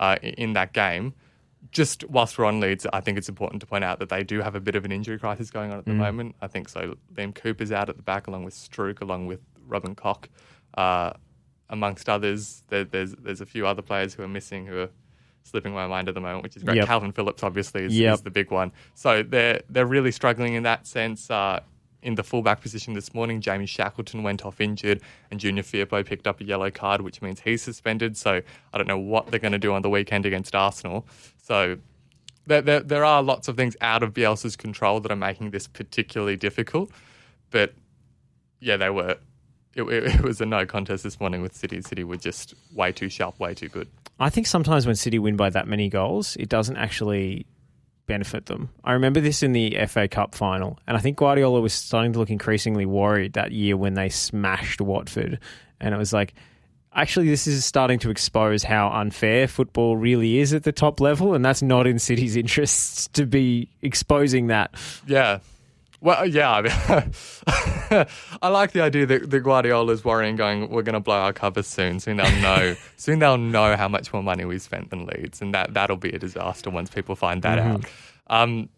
uh, 0.00 0.16
in 0.22 0.54
that 0.54 0.72
game. 0.72 1.14
Just 1.70 2.08
whilst 2.08 2.38
we're 2.38 2.44
on 2.44 2.60
Leeds, 2.60 2.86
I 2.92 3.00
think 3.00 3.18
it's 3.18 3.28
important 3.28 3.60
to 3.60 3.66
point 3.66 3.84
out 3.84 3.98
that 4.00 4.08
they 4.08 4.24
do 4.24 4.40
have 4.40 4.54
a 4.54 4.60
bit 4.60 4.74
of 4.74 4.84
an 4.84 4.92
injury 4.92 5.18
crisis 5.18 5.50
going 5.50 5.70
on 5.70 5.78
at 5.78 5.84
the 5.84 5.92
moment. 5.92 6.34
I 6.42 6.48
think 6.48 6.68
so. 6.68 6.96
Liam 7.14 7.34
Cooper's 7.34 7.70
out 7.70 7.88
at 7.88 7.96
the 7.96 8.02
back, 8.02 8.26
along 8.26 8.44
with 8.44 8.54
Struijk, 8.54 9.00
along 9.00 9.26
with 9.26 9.40
Robin 9.66 9.94
Koch, 9.94 10.28
uh, 10.74 11.12
amongst 11.70 12.08
others. 12.08 12.62
There, 12.68 12.84
there's 12.84 13.12
there's 13.14 13.40
a 13.40 13.46
few 13.46 13.66
other 13.66 13.82
players 13.82 14.14
who 14.14 14.22
are 14.22 14.28
missing 14.28 14.66
who 14.66 14.78
are 14.80 14.88
slipping 15.44 15.74
my 15.74 15.86
mind 15.86 16.08
at 16.08 16.14
the 16.14 16.20
moment, 16.20 16.42
which 16.42 16.56
is 16.56 16.62
great. 16.62 16.76
Yep. 16.76 16.88
Kalvin 16.88 17.14
Phillips 17.14 17.42
obviously 17.42 17.84
is, 17.84 17.98
Yep. 17.98 18.14
is 18.14 18.20
the 18.22 18.30
big 18.30 18.50
one. 18.50 18.72
So 18.94 19.22
they're 19.22 19.62
they're 19.68 19.86
really 19.86 20.12
struggling 20.12 20.54
in 20.54 20.62
that 20.64 20.86
sense. 20.86 21.30
Uh, 21.30 21.60
in 22.02 22.16
the 22.16 22.24
fullback 22.24 22.60
position 22.60 22.94
this 22.94 23.14
morning, 23.14 23.40
Jamie 23.40 23.64
Shackleton 23.64 24.24
went 24.24 24.44
off 24.44 24.60
injured, 24.60 25.00
and 25.30 25.38
Junior 25.38 25.62
Firpo 25.62 26.04
picked 26.04 26.26
up 26.26 26.40
a 26.40 26.44
yellow 26.44 26.68
card, 26.68 27.00
which 27.00 27.22
means 27.22 27.38
he's 27.40 27.62
suspended. 27.62 28.16
So 28.16 28.40
I 28.72 28.76
don't 28.78 28.88
know 28.88 28.98
what 28.98 29.28
they're 29.28 29.38
going 29.38 29.52
to 29.52 29.58
do 29.58 29.72
on 29.72 29.82
the 29.82 29.88
weekend 29.88 30.26
against 30.26 30.56
Arsenal. 30.56 31.06
So 31.40 31.76
there, 32.46 32.60
there, 32.60 32.80
there 32.80 33.04
are 33.04 33.22
lots 33.22 33.46
of 33.46 33.56
things 33.56 33.76
out 33.80 34.02
of 34.02 34.12
Bielsa's 34.12 34.56
control 34.56 34.98
that 34.98 35.12
are 35.12 35.16
making 35.16 35.52
this 35.52 35.68
particularly 35.68 36.34
difficult. 36.34 36.90
But 37.50 37.72
yeah, 38.58 38.76
they 38.76 38.90
were. 38.90 39.18
It, 39.74 39.82
it, 39.82 40.04
it 40.04 40.20
was 40.22 40.40
a 40.40 40.46
no 40.46 40.66
contest 40.66 41.04
this 41.04 41.18
morning 41.20 41.42
with 41.42 41.54
City. 41.54 41.80
City 41.82 42.04
were 42.04 42.16
just 42.16 42.54
way 42.74 42.92
too 42.92 43.08
sharp, 43.08 43.38
way 43.40 43.54
too 43.54 43.68
good. 43.68 43.88
I 44.20 44.30
think 44.30 44.46
sometimes 44.46 44.86
when 44.86 44.94
City 44.94 45.18
win 45.18 45.36
by 45.36 45.50
that 45.50 45.66
many 45.66 45.88
goals, 45.88 46.36
it 46.36 46.48
doesn't 46.48 46.76
actually 46.76 47.46
benefit 48.06 48.46
them. 48.46 48.70
I 48.84 48.92
remember 48.92 49.20
this 49.20 49.42
in 49.42 49.52
the 49.52 49.76
FA 49.86 50.08
Cup 50.08 50.34
final, 50.34 50.78
and 50.86 50.96
I 50.96 51.00
think 51.00 51.16
Guardiola 51.16 51.60
was 51.60 51.72
starting 51.72 52.12
to 52.12 52.18
look 52.18 52.30
increasingly 52.30 52.86
worried 52.86 53.34
that 53.34 53.52
year 53.52 53.76
when 53.76 53.94
they 53.94 54.08
smashed 54.08 54.80
Watford. 54.80 55.38
And 55.80 55.94
it 55.94 55.98
was 55.98 56.12
like, 56.12 56.34
actually, 56.94 57.28
this 57.28 57.46
is 57.46 57.64
starting 57.64 57.98
to 58.00 58.10
expose 58.10 58.62
how 58.62 58.90
unfair 58.90 59.48
football 59.48 59.96
really 59.96 60.38
is 60.38 60.52
at 60.52 60.64
the 60.64 60.72
top 60.72 61.00
level, 61.00 61.34
and 61.34 61.44
that's 61.44 61.62
not 61.62 61.86
in 61.86 61.98
City's 61.98 62.36
interests 62.36 63.08
to 63.08 63.26
be 63.26 63.68
exposing 63.80 64.48
that. 64.48 64.74
Yeah. 65.06 65.38
Well, 66.02 66.26
yeah. 66.26 66.50
I, 66.50 66.62
mean, 66.62 68.06
I 68.42 68.48
like 68.48 68.72
the 68.72 68.80
idea 68.80 69.06
that 69.06 69.30
the 69.30 69.38
Guardiola's 69.38 70.04
worrying, 70.04 70.34
going, 70.34 70.68
"We're 70.68 70.82
going 70.82 70.94
to 70.94 71.00
blow 71.00 71.14
our 71.14 71.32
covers 71.32 71.68
soon. 71.68 72.00
Soon 72.00 72.16
they'll 72.16 72.40
know. 72.42 72.74
soon 72.96 73.20
they'll 73.20 73.38
know 73.38 73.76
how 73.76 73.86
much 73.86 74.12
more 74.12 74.22
money 74.22 74.44
we 74.44 74.58
spent 74.58 74.90
than 74.90 75.06
Leeds, 75.06 75.40
and 75.40 75.54
that 75.54 75.74
that'll 75.74 75.96
be 75.96 76.10
a 76.10 76.18
disaster 76.18 76.70
once 76.70 76.90
people 76.90 77.14
find 77.14 77.42
that 77.42 77.60
out." 77.60 77.84
Um, 78.26 78.68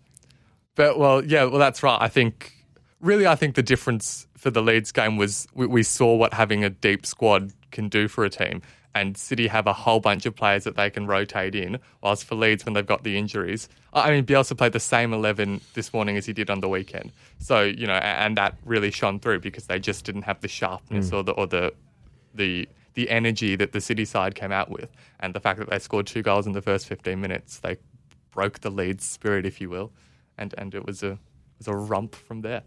but 0.75 0.99
well, 0.99 1.25
yeah, 1.25 1.45
well, 1.45 1.59
that's 1.59 1.83
right. 1.83 1.99
I 1.99 2.09
think 2.09 2.52
really, 3.00 3.26
I 3.26 3.37
think 3.37 3.54
the 3.54 3.62
difference 3.62 4.26
for 4.37 4.50
the 4.50 4.61
Leeds 4.61 4.93
game 4.93 5.16
was 5.16 5.49
we, 5.54 5.66
we 5.66 5.83
saw 5.83 6.14
what 6.14 6.35
having 6.35 6.62
a 6.62 6.69
deep 6.69 7.07
squad 7.07 7.52
can 7.71 7.88
do 7.88 8.07
for 8.07 8.25
a 8.25 8.31
team. 8.31 8.61
And 8.95 9.17
City 9.17 9.49
have 9.49 9.67
a 9.67 9.73
whole 9.73 9.99
bunch 9.99 10.25
of 10.25 10.37
players 10.37 10.65
that 10.65 10.77
they 10.77 10.89
can 10.89 11.07
rotate 11.07 11.55
in, 11.55 11.79
whilst 12.01 12.25
for 12.25 12.37
Leeds, 12.37 12.65
when 12.65 12.75
they've 12.75 12.87
got 12.87 13.03
the 13.03 13.19
injuries, 13.19 13.69
I 13.93 14.11
mean, 14.11 14.25
Bielsa 14.25 14.57
played 14.57 14.73
the 14.73 14.81
same 14.81 15.13
11 15.13 15.61
this 15.75 15.93
morning 15.93 16.17
as 16.17 16.27
he 16.27 16.33
did 16.33 16.51
on 16.51 16.61
the 16.61 16.69
weekend. 16.69 17.13
So, 17.39 17.63
you 17.63 17.87
know, 17.87 17.95
and 17.95 18.37
that 18.37 18.57
really 18.65 18.91
shone 18.91 19.21
through 19.21 19.41
because 19.41 19.67
they 19.67 19.79
just 19.79 20.05
didn't 20.05 20.23
have 20.23 20.41
the 20.41 20.49
sharpness 20.49 21.13
or 21.13 21.23
the, 21.23 21.33
or 21.33 21.47
the, 21.47 21.73
the, 22.35 22.69
the 22.95 23.11
energy 23.11 23.57
that 23.57 23.73
the 23.73 23.81
City 23.81 24.05
side 24.05 24.35
came 24.35 24.53
out 24.53 24.71
with. 24.71 24.91
And 25.21 25.35
the 25.35 25.41
fact 25.41 25.59
that 25.59 25.71
they 25.71 25.79
scored 25.79 26.07
two 26.07 26.23
goals 26.23 26.47
in 26.47 26.53
the 26.53 26.63
first 26.63 26.87
15 26.87 27.21
minutes, 27.21 27.59
they 27.59 27.77
broke 28.31 28.61
the 28.61 28.71
Leeds 28.71 29.05
spirit, 29.05 29.47
if 29.47 29.61
you 29.61 29.71
will. 29.71 29.93
And, 30.39 30.55
and 30.59 30.75
it 30.75 30.85
was 30.85 31.03
a, 31.03 31.13
it 31.13 31.19
was 31.59 31.69
a 31.69 31.75
romp 31.75 32.15
from 32.15 32.43
there. 32.43 32.63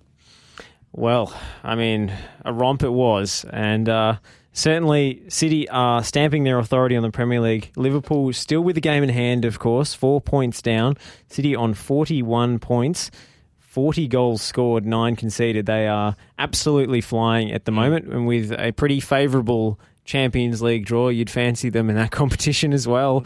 Well, 0.93 1.33
I 1.63 1.75
mean, 1.75 2.13
a 2.45 2.53
romp 2.53 2.83
it 2.83 2.89
was. 2.89 3.45
And 3.51 3.89
uh, 3.89 4.17
certainly, 4.57 5.21
City 5.29 5.69
are 5.69 6.03
stamping 6.03 6.43
their 6.43 6.59
authority 6.59 6.95
on 6.95 7.03
the 7.03 7.11
Premier 7.11 7.39
League. 7.39 7.71
Liverpool 7.75 8.33
still 8.33 8.61
with 8.61 8.75
the 8.75 8.81
game 8.81 9.03
in 9.03 9.09
hand, 9.09 9.45
of 9.45 9.59
course, 9.59 9.93
four 9.93 10.19
points 10.19 10.61
down. 10.61 10.97
City 11.29 11.55
on 11.55 11.73
41 11.73 12.59
points. 12.59 13.11
40 13.59 14.07
goals 14.07 14.41
scored, 14.41 14.87
nine 14.87 15.15
conceded. 15.15 15.67
They 15.67 15.87
are 15.87 16.15
absolutely 16.39 16.99
flying 16.99 17.51
at 17.51 17.65
the 17.65 17.71
hmm. 17.71 17.77
moment, 17.77 18.07
and 18.07 18.25
with 18.25 18.51
a 18.51 18.71
pretty 18.71 18.99
favourable 18.99 19.79
Champions 20.03 20.61
League 20.61 20.85
draw, 20.85 21.09
you'd 21.09 21.29
fancy 21.29 21.69
them 21.69 21.89
in 21.89 21.95
that 21.97 22.09
competition 22.11 22.73
as 22.73 22.87
well. 22.87 23.25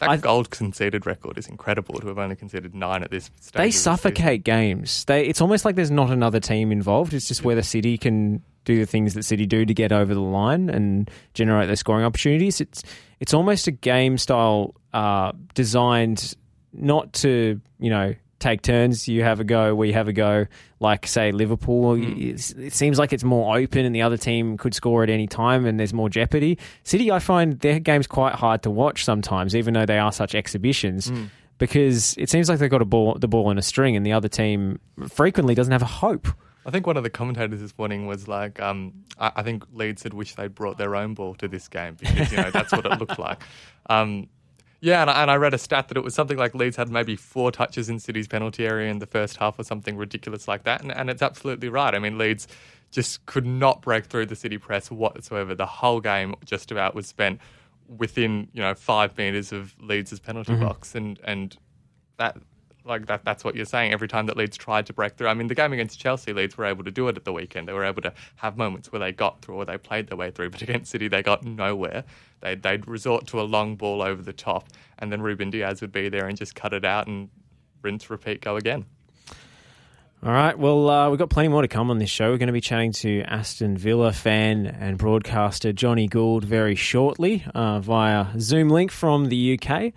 That 0.00 0.10
I- 0.10 0.16
goal 0.16 0.44
conceded 0.44 1.04
record 1.04 1.36
is 1.36 1.46
incredible 1.48 1.96
to 2.00 2.06
have 2.06 2.18
only 2.18 2.36
conceded 2.36 2.74
nine 2.74 3.02
at 3.02 3.10
this 3.10 3.30
stage. 3.40 3.52
They 3.52 3.70
suffocate 3.70 4.44
games. 4.44 5.04
They 5.04 5.26
it's 5.26 5.42
almost 5.42 5.66
like 5.66 5.76
there's 5.76 5.90
not 5.90 6.10
another 6.10 6.40
team 6.40 6.72
involved. 6.72 7.12
It's 7.12 7.28
just 7.28 7.44
whether 7.44 7.62
City 7.62 7.98
can 7.98 8.42
do 8.64 8.78
the 8.78 8.86
things 8.86 9.14
that 9.14 9.24
City 9.24 9.46
do 9.46 9.64
to 9.64 9.74
get 9.74 9.92
over 9.92 10.12
the 10.14 10.20
line 10.20 10.68
and 10.70 11.10
generate 11.34 11.66
their 11.66 11.76
scoring 11.76 12.04
opportunities. 12.04 12.60
It's 12.60 12.82
it's 13.20 13.34
almost 13.34 13.66
a 13.66 13.70
game 13.72 14.18
style 14.18 14.74
uh, 14.92 15.32
designed 15.54 16.34
not 16.72 17.12
to 17.14 17.60
you 17.78 17.90
know 17.90 18.14
take 18.38 18.62
turns. 18.62 19.06
You 19.06 19.22
have 19.22 19.38
a 19.40 19.44
go, 19.44 19.74
we 19.74 19.92
have 19.92 20.08
a 20.08 20.12
go. 20.12 20.46
Like 20.78 21.06
say 21.06 21.30
Liverpool, 21.30 21.94
It's- 22.02 22.52
it 22.52 22.72
seems 22.72 22.98
like 22.98 23.12
it's 23.12 23.22
more 23.24 23.56
open, 23.58 23.84
and 23.84 23.94
the 23.94 24.00
other 24.02 24.16
team 24.16 24.56
could 24.56 24.74
score 24.74 25.02
at 25.02 25.10
any 25.10 25.26
time, 25.26 25.66
and 25.66 25.78
there's 25.78 25.92
more 25.92 26.08
jeopardy. 26.08 26.56
City, 26.84 27.10
I 27.12 27.18
find 27.18 27.58
their 27.60 27.78
games 27.80 28.06
quite 28.06 28.34
hard 28.34 28.62
to 28.62 28.70
watch 28.70 29.04
sometimes, 29.04 29.54
even 29.54 29.74
though 29.74 29.84
they 29.86 29.98
are 29.98 30.10
such 30.12 30.34
exhibitions 30.34 31.12
because 31.58 32.14
it 32.16 32.30
seems 32.30 32.48
like 32.48 32.58
they've 32.58 32.70
got 32.70 32.80
a 32.80 32.86
ball, 32.86 33.14
the 33.20 33.28
ball 33.28 33.50
in 33.50 33.58
a 33.58 33.62
string, 33.62 33.94
and 33.94 34.06
the 34.06 34.12
other 34.14 34.28
team 34.28 34.78
frequently 35.08 35.54
doesn't 35.54 35.72
have 35.72 35.82
a 35.82 35.86
hope. 35.86 36.26
I 36.66 36.70
think 36.70 36.86
one 36.86 36.96
of 36.96 37.02
the 37.02 37.10
commentators 37.10 37.60
this 37.60 37.76
morning 37.78 38.06
was 38.06 38.28
like, 38.28 38.60
um, 38.60 38.92
I, 39.18 39.32
I 39.36 39.42
think 39.42 39.64
Leeds 39.72 40.02
had 40.02 40.14
wished 40.14 40.36
they'd 40.36 40.54
brought 40.54 40.78
their 40.78 40.94
own 40.94 41.14
ball 41.14 41.34
to 41.36 41.48
this 41.48 41.68
game 41.68 41.96
because 41.98 42.30
you 42.30 42.36
know 42.36 42.50
that's 42.50 42.72
what 42.72 42.84
it 42.84 42.98
looked 42.98 43.18
like. 43.18 43.42
Um, 43.88 44.28
yeah, 44.80 45.02
and 45.02 45.10
I, 45.10 45.22
and 45.22 45.30
I 45.30 45.36
read 45.36 45.52
a 45.52 45.58
stat 45.58 45.88
that 45.88 45.96
it 45.96 46.04
was 46.04 46.14
something 46.14 46.38
like 46.38 46.54
Leeds 46.54 46.76
had 46.76 46.88
maybe 46.88 47.14
four 47.14 47.52
touches 47.52 47.88
in 47.90 47.98
City's 47.98 48.26
penalty 48.26 48.66
area 48.66 48.90
in 48.90 48.98
the 48.98 49.06
first 49.06 49.36
half 49.36 49.58
or 49.58 49.64
something 49.64 49.96
ridiculous 49.96 50.48
like 50.48 50.64
that, 50.64 50.82
and, 50.82 50.92
and 50.92 51.10
it's 51.10 51.22
absolutely 51.22 51.68
right. 51.68 51.94
I 51.94 51.98
mean, 51.98 52.18
Leeds 52.18 52.48
just 52.90 53.24
could 53.26 53.46
not 53.46 53.82
break 53.82 54.06
through 54.06 54.26
the 54.26 54.36
City 54.36 54.58
press 54.58 54.90
whatsoever. 54.90 55.54
The 55.54 55.66
whole 55.66 56.00
game 56.00 56.34
just 56.44 56.70
about 56.70 56.94
was 56.94 57.06
spent 57.06 57.40
within 57.98 58.48
you 58.52 58.60
know 58.60 58.74
five 58.74 59.16
meters 59.18 59.52
of 59.52 59.74
Leeds' 59.80 60.18
penalty 60.18 60.54
box, 60.56 60.94
and 60.94 61.18
and 61.24 61.56
that 62.16 62.36
like 62.84 63.06
that 63.06 63.24
that's 63.24 63.44
what 63.44 63.54
you're 63.54 63.64
saying 63.64 63.92
every 63.92 64.08
time 64.08 64.26
that 64.26 64.36
Leeds 64.36 64.56
tried 64.56 64.86
to 64.86 64.92
break 64.92 65.16
through. 65.16 65.28
I 65.28 65.34
mean, 65.34 65.46
the 65.46 65.54
game 65.54 65.72
against 65.72 65.98
Chelsea, 65.98 66.32
Leeds 66.32 66.56
were 66.56 66.64
able 66.64 66.84
to 66.84 66.90
do 66.90 67.08
it 67.08 67.16
at 67.16 67.24
the 67.24 67.32
weekend. 67.32 67.68
They 67.68 67.72
were 67.72 67.84
able 67.84 68.02
to 68.02 68.12
have 68.36 68.56
moments 68.56 68.92
where 68.92 69.00
they 69.00 69.12
got 69.12 69.42
through 69.42 69.56
or 69.56 69.64
they 69.64 69.78
played 69.78 70.08
their 70.08 70.16
way 70.16 70.30
through, 70.30 70.50
but 70.50 70.62
against 70.68 70.90
City, 70.90 71.08
they 71.08 71.22
got 71.22 71.44
nowhere. 71.44 72.04
They 72.40 72.54
they'd 72.54 72.86
resort 72.86 73.26
to 73.28 73.40
a 73.40 73.42
long 73.42 73.76
ball 73.76 74.02
over 74.02 74.22
the 74.22 74.32
top, 74.32 74.68
and 74.98 75.12
then 75.12 75.22
Ruben 75.22 75.50
Dias 75.50 75.80
would 75.80 75.92
be 75.92 76.08
there 76.08 76.26
and 76.26 76.36
just 76.36 76.54
cut 76.54 76.72
it 76.72 76.84
out 76.84 77.06
and 77.06 77.28
rinse, 77.82 78.08
repeat, 78.10 78.40
go 78.40 78.56
again. 78.56 78.86
All 80.22 80.32
right, 80.32 80.58
well, 80.58 80.90
uh, 80.90 81.08
we've 81.08 81.18
got 81.18 81.30
plenty 81.30 81.48
more 81.48 81.62
to 81.62 81.68
come 81.68 81.88
on 81.88 81.96
this 81.96 82.10
show. 82.10 82.30
We're 82.30 82.36
going 82.36 82.48
to 82.48 82.52
be 82.52 82.60
chatting 82.60 82.92
to 82.92 83.22
Aston 83.22 83.78
Villa 83.78 84.12
fan 84.12 84.66
and 84.66 84.98
broadcaster 84.98 85.72
Johnny 85.72 86.08
Gould 86.08 86.44
very 86.44 86.74
shortly 86.74 87.42
uh, 87.54 87.80
via 87.80 88.38
Zoom 88.38 88.68
link 88.68 88.90
from 88.90 89.30
the 89.30 89.58
UK. 89.58 89.94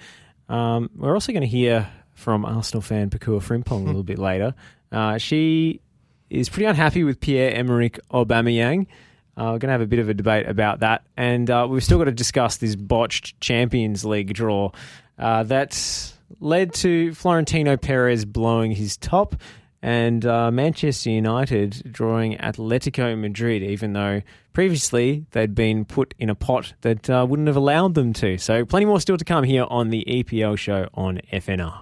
Um, 0.47 0.89
we're 0.95 1.13
also 1.13 1.33
going 1.33 1.41
to 1.41 1.47
hear 1.47 1.89
from 2.23 2.45
Arsenal 2.45 2.81
fan 2.81 3.09
Pakua 3.09 3.41
Frimpong 3.41 3.83
a 3.83 3.85
little 3.85 4.03
bit 4.03 4.17
later. 4.17 4.55
Uh, 4.91 5.17
she 5.17 5.81
is 6.29 6.47
pretty 6.47 6.65
unhappy 6.65 7.03
with 7.03 7.19
Pierre 7.19 7.53
Emerick 7.53 7.99
Aubameyang. 8.11 8.87
Uh, 9.35 9.51
we're 9.51 9.59
going 9.59 9.61
to 9.61 9.71
have 9.71 9.81
a 9.81 9.87
bit 9.87 9.99
of 9.99 10.07
a 10.09 10.13
debate 10.13 10.47
about 10.47 10.79
that, 10.79 11.03
and 11.17 11.49
uh, 11.49 11.67
we've 11.69 11.83
still 11.83 11.97
got 11.97 12.05
to 12.05 12.11
discuss 12.11 12.57
this 12.57 12.75
botched 12.75 13.39
Champions 13.41 14.05
League 14.05 14.33
draw 14.33 14.71
uh, 15.19 15.43
that 15.43 16.13
led 16.39 16.73
to 16.75 17.13
Florentino 17.13 17.75
Perez 17.75 18.25
blowing 18.25 18.71
his 18.71 18.95
top, 18.95 19.35
and 19.81 20.25
uh, 20.25 20.49
Manchester 20.49 21.09
United 21.09 21.91
drawing 21.91 22.37
Atletico 22.37 23.19
Madrid, 23.19 23.63
even 23.63 23.91
though 23.93 24.21
previously 24.53 25.25
they'd 25.31 25.55
been 25.55 25.83
put 25.83 26.13
in 26.17 26.29
a 26.29 26.35
pot 26.35 26.73
that 26.81 27.09
uh, 27.09 27.25
wouldn't 27.27 27.47
have 27.47 27.57
allowed 27.57 27.95
them 27.95 28.13
to. 28.13 28.37
So, 28.37 28.63
plenty 28.65 28.85
more 28.85 29.01
still 29.01 29.17
to 29.17 29.25
come 29.25 29.43
here 29.43 29.65
on 29.67 29.89
the 29.89 30.05
EPL 30.07 30.57
show 30.57 30.87
on 30.93 31.19
FNR. 31.33 31.81